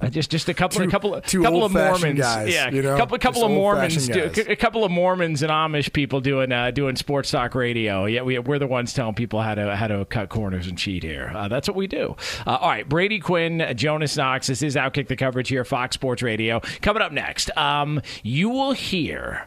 [0.00, 2.82] Uh, just just a couple Two- a couple two couple of Mormons, guys, yeah, you
[2.82, 2.96] know?
[2.98, 6.96] couple couple of Mormons, do, a couple of Mormons and Amish people doing uh, doing
[6.96, 8.04] sports talk radio.
[8.04, 11.02] Yeah, we, we're the ones telling people how to how to cut corners and cheat
[11.02, 11.32] here.
[11.34, 12.14] Uh, that's what we do.
[12.46, 14.48] Uh, all right, Brady Quinn, Jonas Knox.
[14.48, 16.60] This is Outkick the coverage here, Fox Sports Radio.
[16.82, 19.46] Coming up next, um, you will hear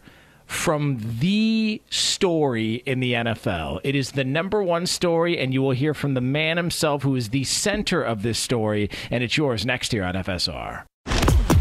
[0.49, 3.79] from the story in the NFL.
[3.83, 7.15] It is the number one story, and you will hear from the man himself who
[7.15, 10.85] is the center of this story, and it's yours next here on FSR.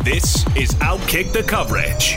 [0.04, 2.16] This is Outkick the Coverage.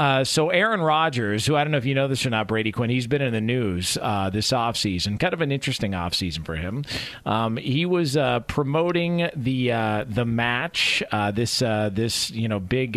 [0.00, 2.72] Uh, so Aaron Rodgers, who I don't know if you know this or not, Brady
[2.72, 5.20] Quinn, he's been in the news uh, this offseason.
[5.20, 6.86] Kind of an interesting offseason for him.
[7.26, 12.58] Um, he was uh, promoting the uh, the match, uh, this uh, this you know
[12.58, 12.92] big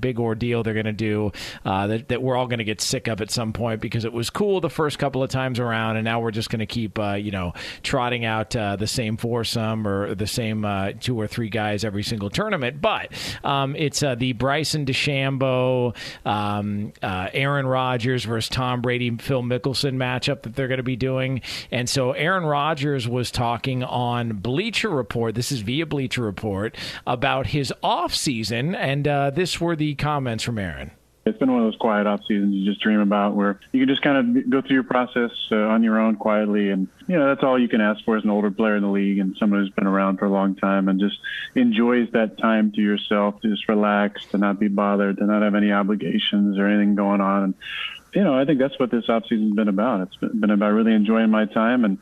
[0.00, 1.32] big ordeal they're going to do
[1.64, 4.30] that, that we're all going to get sick of at some point because it was
[4.30, 7.32] cool the first couple of times around, and now we're just going to keep you
[7.32, 7.52] know
[7.82, 10.64] trotting out the same foursome or the same
[11.00, 12.80] two or three guys every single tournament.
[12.80, 13.10] But
[13.42, 15.96] um, it's the Bryson DeChambeau
[16.44, 20.96] um, uh, Aaron Rodgers versus Tom Brady, Phil Mickelson matchup that they're going to be
[20.96, 21.40] doing.
[21.70, 25.34] And so Aaron Rodgers was talking on Bleacher Report.
[25.34, 26.76] This is via Bleacher Report
[27.06, 30.90] about his off season, and uh, this were the comments from Aaron.
[31.26, 33.88] It's been one of those quiet off seasons you just dream about, where you can
[33.88, 37.28] just kind of go through your process uh, on your own quietly, and you know
[37.28, 39.60] that's all you can ask for as an older player in the league and someone
[39.60, 41.18] who's been around for a long time, and just
[41.54, 45.54] enjoys that time to yourself, to just relax, to not be bothered, to not have
[45.54, 47.44] any obligations or anything going on.
[47.44, 47.54] And
[48.14, 50.02] you know, I think that's what this off season's been about.
[50.02, 51.96] It's been about really enjoying my time and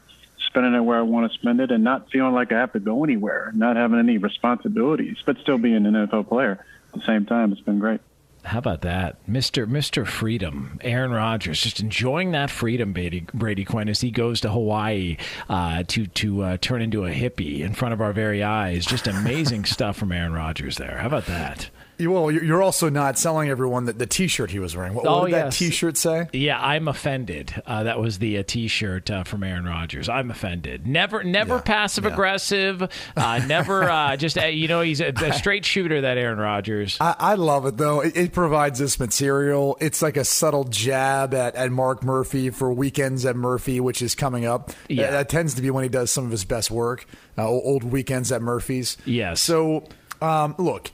[0.49, 2.81] spending it where I want to spend it, and not feeling like I have to
[2.81, 7.25] go anywhere, not having any responsibilities, but still being an NFL player at the same
[7.25, 7.53] time.
[7.53, 8.01] It's been great.
[8.45, 13.89] How about that, Mister Mister Freedom, Aaron Rodgers, just enjoying that freedom, Brady, Brady Quinn,
[13.89, 15.17] as he goes to Hawaii
[15.49, 18.85] uh, to to uh, turn into a hippie in front of our very eyes.
[18.85, 20.99] Just amazing stuff from Aaron Rodgers there.
[20.99, 21.71] How about that?
[22.07, 24.95] Well, you're also not selling everyone the, the T-shirt he was wearing.
[24.95, 25.59] What, what oh, did yes.
[25.59, 26.29] that T-shirt say?
[26.33, 27.63] Yeah, I'm offended.
[27.67, 30.09] Uh, that was the uh, T-shirt uh, from Aaron Rodgers.
[30.09, 30.87] I'm offended.
[30.87, 32.13] Never, never Yeah, passive yeah.
[32.13, 32.89] aggressive.
[33.17, 36.01] Uh, never, uh, just uh, you know, he's a, a straight shooter.
[36.01, 36.97] That Aaron Rodgers.
[37.01, 38.01] I, I love it though.
[38.01, 39.77] It, it provides this material.
[39.81, 44.15] It's like a subtle jab at, at Mark Murphy for Weekends at Murphy, which is
[44.15, 44.73] coming up.
[44.89, 45.05] Yeah.
[45.05, 47.07] That, that tends to be when he does some of his best work.
[47.37, 48.97] Uh, old Weekends at Murphy's.
[49.05, 49.41] Yes.
[49.41, 49.85] So,
[50.21, 50.91] um, look,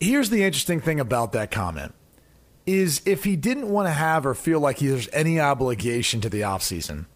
[0.00, 1.94] here's the interesting thing about that comment
[2.66, 6.28] is if he didn't want to have or feel like he there's any obligation to
[6.28, 7.06] the offseason,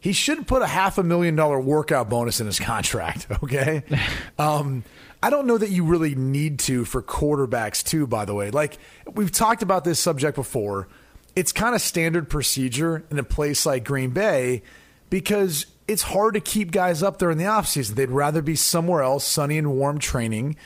[0.00, 3.82] he should put a half a million dollar workout bonus in his contract, okay?
[4.38, 4.82] um,
[5.22, 8.50] I don't know that you really need to for quarterbacks, too, by the way.
[8.50, 8.78] Like,
[9.12, 10.88] we've talked about this subject before.
[11.36, 14.62] It's kind of standard procedure in a place like Green Bay
[15.10, 17.94] because it's hard to keep guys up there in the offseason.
[17.94, 20.56] They'd rather be somewhere else, sunny and warm, training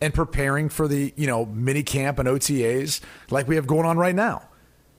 [0.00, 3.98] and preparing for the, you know, mini camp and OTAs like we have going on
[3.98, 4.42] right now.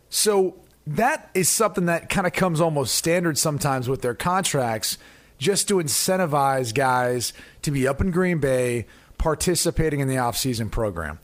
[0.09, 0.55] So
[0.87, 4.97] that is something that kind of comes almost standard sometimes with their contracts
[5.37, 8.85] just to incentivize guys to be up in Green Bay
[9.17, 11.19] participating in the offseason program.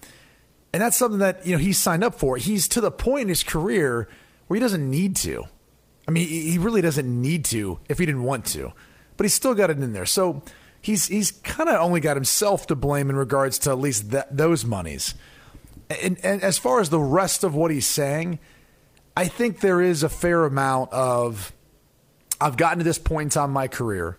[0.71, 2.37] And that's something that, you know, he's signed up for.
[2.37, 4.07] He's to the point in his career
[4.47, 5.45] where he doesn't need to.
[6.07, 8.73] I mean, he really doesn't need to if he didn't want to.
[9.17, 10.05] But he's still got it in there.
[10.05, 10.43] So
[10.85, 14.35] he's he's kind of only got himself to blame in regards to at least that,
[14.35, 15.15] those monies.
[15.89, 18.39] And, and as far as the rest of what he's saying,
[19.17, 21.51] I think there is a fair amount of
[22.39, 24.17] I've gotten to this point in time in my career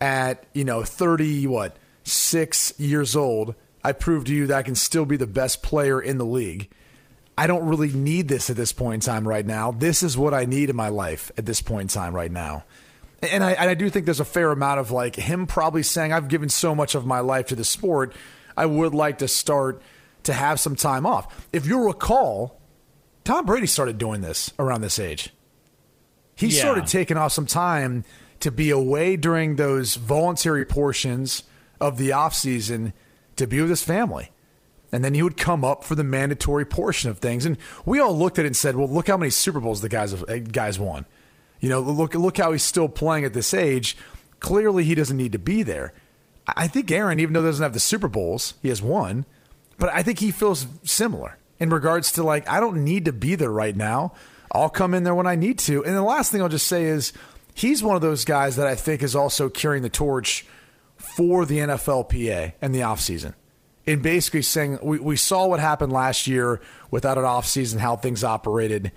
[0.00, 4.74] at, you know, 30 what, 6 years old, I proved to you that I can
[4.74, 6.70] still be the best player in the league.
[7.36, 9.70] I don't really need this at this point in time right now.
[9.72, 12.64] This is what I need in my life at this point in time right now.
[13.22, 16.12] And I, and I do think there's a fair amount of like him probably saying,
[16.12, 18.14] I've given so much of my life to the sport.
[18.56, 19.82] I would like to start
[20.22, 21.48] to have some time off.
[21.52, 22.60] If you'll recall,
[23.24, 25.30] Tom Brady started doing this around this age.
[26.34, 26.60] He Yeah.
[26.60, 28.04] started taking off some time
[28.40, 31.42] to be away during those voluntary portions
[31.78, 32.94] of the offseason
[33.36, 34.30] to be with his family.
[34.92, 37.44] And then he would come up for the mandatory portion of things.
[37.44, 39.88] And we all looked at it and said, well, look how many Super Bowls the
[39.90, 41.04] guys, have, guys won.
[41.60, 43.96] You know, look, look how he's still playing at this age.
[44.40, 45.92] Clearly, he doesn't need to be there.
[46.46, 49.26] I think Aaron, even though he doesn't have the Super Bowls, he has one,
[49.78, 51.36] but I think he feels similar.
[51.60, 54.14] in regards to like, I don't need to be there right now.
[54.50, 55.84] I'll come in there when I need to.
[55.84, 57.12] And the last thing I'll just say is
[57.54, 60.46] he's one of those guys that I think is also carrying the torch
[60.96, 63.34] for the NFLPA and the offseason.
[63.86, 68.24] In basically saying, we, we saw what happened last year without an offseason, how things
[68.24, 68.92] operated.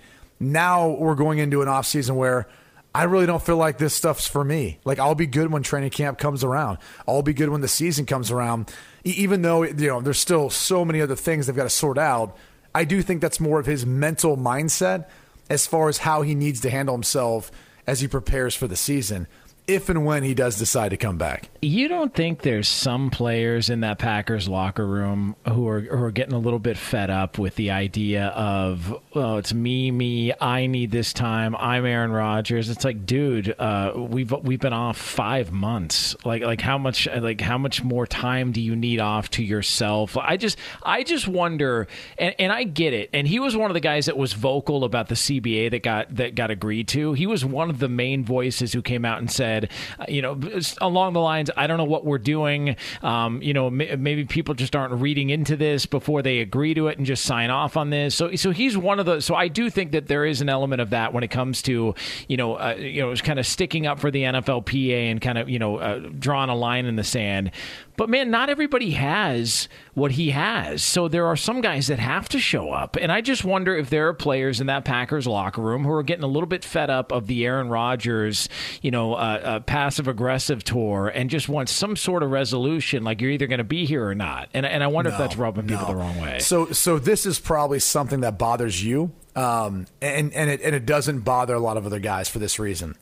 [0.52, 2.46] Now we're going into an offseason where
[2.94, 4.78] I really don't feel like this stuff's for me.
[4.84, 6.78] Like I'll be good when training camp comes around.
[7.08, 8.72] I'll be good when the season comes around.
[9.04, 12.36] Even though you know there's still so many other things they've got to sort out,
[12.74, 15.08] I do think that's more of his mental mindset
[15.50, 17.50] as far as how he needs to handle himself
[17.86, 19.26] as he prepares for the season
[19.66, 21.48] if and when he does decide to come back.
[21.62, 26.10] You don't think there's some players in that Packers locker room who are who are
[26.10, 30.66] getting a little bit fed up with the idea of oh it's me me I
[30.66, 32.68] need this time I'm Aaron Rodgers.
[32.68, 36.14] It's like dude, uh, we've we've been off five months.
[36.24, 40.18] Like like how much like how much more time do you need off to yourself?
[40.18, 41.88] I just I just wonder
[42.18, 43.08] and, and I get it.
[43.14, 46.14] And he was one of the guys that was vocal about the CBA that got
[46.16, 47.14] that got agreed to.
[47.14, 50.22] He was one of the main voices who came out and said said, uh, you
[50.22, 50.38] know,
[50.80, 52.76] along the lines, I don't know what we're doing.
[53.02, 56.98] Um, you know, maybe people just aren't reading into this before they agree to it
[56.98, 58.14] and just sign off on this.
[58.14, 59.20] So, so he's one of the.
[59.20, 61.94] So I do think that there is an element of that when it comes to,
[62.28, 65.48] you know, uh, you know, kind of sticking up for the NFLPA and kind of,
[65.48, 67.50] you know, uh, drawing a line in the sand.
[67.96, 70.82] But man, not everybody has what he has.
[70.82, 72.96] So there are some guys that have to show up.
[72.96, 76.02] And I just wonder if there are players in that Packers locker room who are
[76.02, 78.48] getting a little bit fed up of the Aaron Rodgers,
[78.82, 83.20] you know, uh, uh, passive aggressive tour and just want some sort of resolution like
[83.20, 84.48] you're either going to be here or not.
[84.52, 85.76] And, and I wonder no, if that's rubbing no.
[85.78, 86.40] people the wrong way.
[86.40, 89.12] So, so this is probably something that bothers you.
[89.36, 92.58] Um, and, and, it, and it doesn't bother a lot of other guys for this
[92.58, 92.96] reason.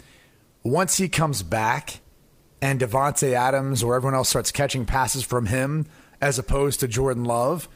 [0.62, 2.01] Once he comes back,
[2.62, 5.84] and Davante Adams or everyone else starts catching passes from him
[6.20, 7.68] as opposed to Jordan Love,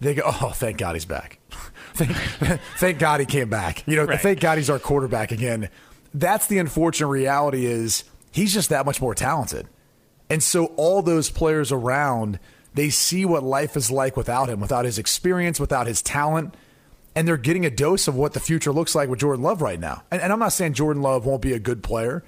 [0.00, 1.38] they go, "Oh, thank God he's back.
[1.94, 3.86] thank, thank, God he came back.
[3.86, 4.20] You know, right.
[4.20, 5.70] thank God he's our quarterback again."
[6.12, 9.68] That's the unfortunate reality is he's just that much more talented.
[10.28, 12.38] And so all those players around,
[12.74, 16.54] they see what life is like without him, without his experience, without his talent,
[17.14, 19.78] and they're getting a dose of what the future looks like with Jordan Love right
[19.78, 20.02] now.
[20.10, 22.24] And, and I'm not saying Jordan Love won't be a good player,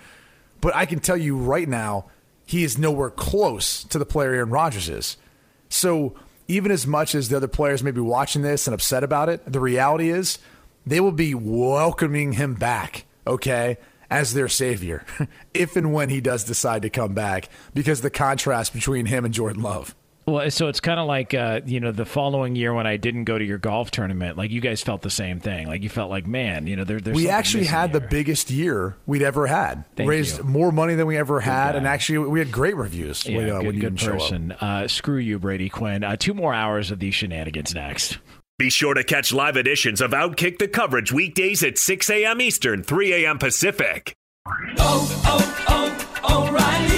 [0.60, 2.06] but I can tell you right now,
[2.44, 5.16] he is nowhere close to the player Aaron Rodgers is.
[5.68, 6.14] So
[6.48, 9.50] even as much as the other players may be watching this and upset about it,
[9.50, 10.38] the reality is
[10.86, 13.76] they will be welcoming him back, okay,
[14.10, 15.04] as their savior,
[15.54, 19.34] if and when he does decide to come back, because the contrast between him and
[19.34, 19.94] Jordan Love.
[20.28, 23.24] Well, so it's kind of like uh, you know the following year when I didn't
[23.24, 24.36] go to your golf tournament.
[24.36, 25.66] Like you guys felt the same thing.
[25.66, 28.00] Like you felt like, man, you know, there, there's we actually had here.
[28.00, 29.84] the biggest year we'd ever had.
[29.96, 30.44] Thank Raised you.
[30.44, 33.26] more money than we ever had, and actually we had great reviews.
[33.26, 34.52] Yeah, when, uh, good, when you good didn't person.
[34.52, 36.04] Uh, screw you, Brady Quinn.
[36.04, 38.18] Uh, two more hours of these shenanigans next.
[38.58, 42.40] Be sure to catch live editions of Outkick the coverage weekdays at 6 a.m.
[42.40, 43.38] Eastern, 3 a.m.
[43.38, 44.14] Pacific.
[44.78, 46.97] Oh, oh, oh, O'Reilly.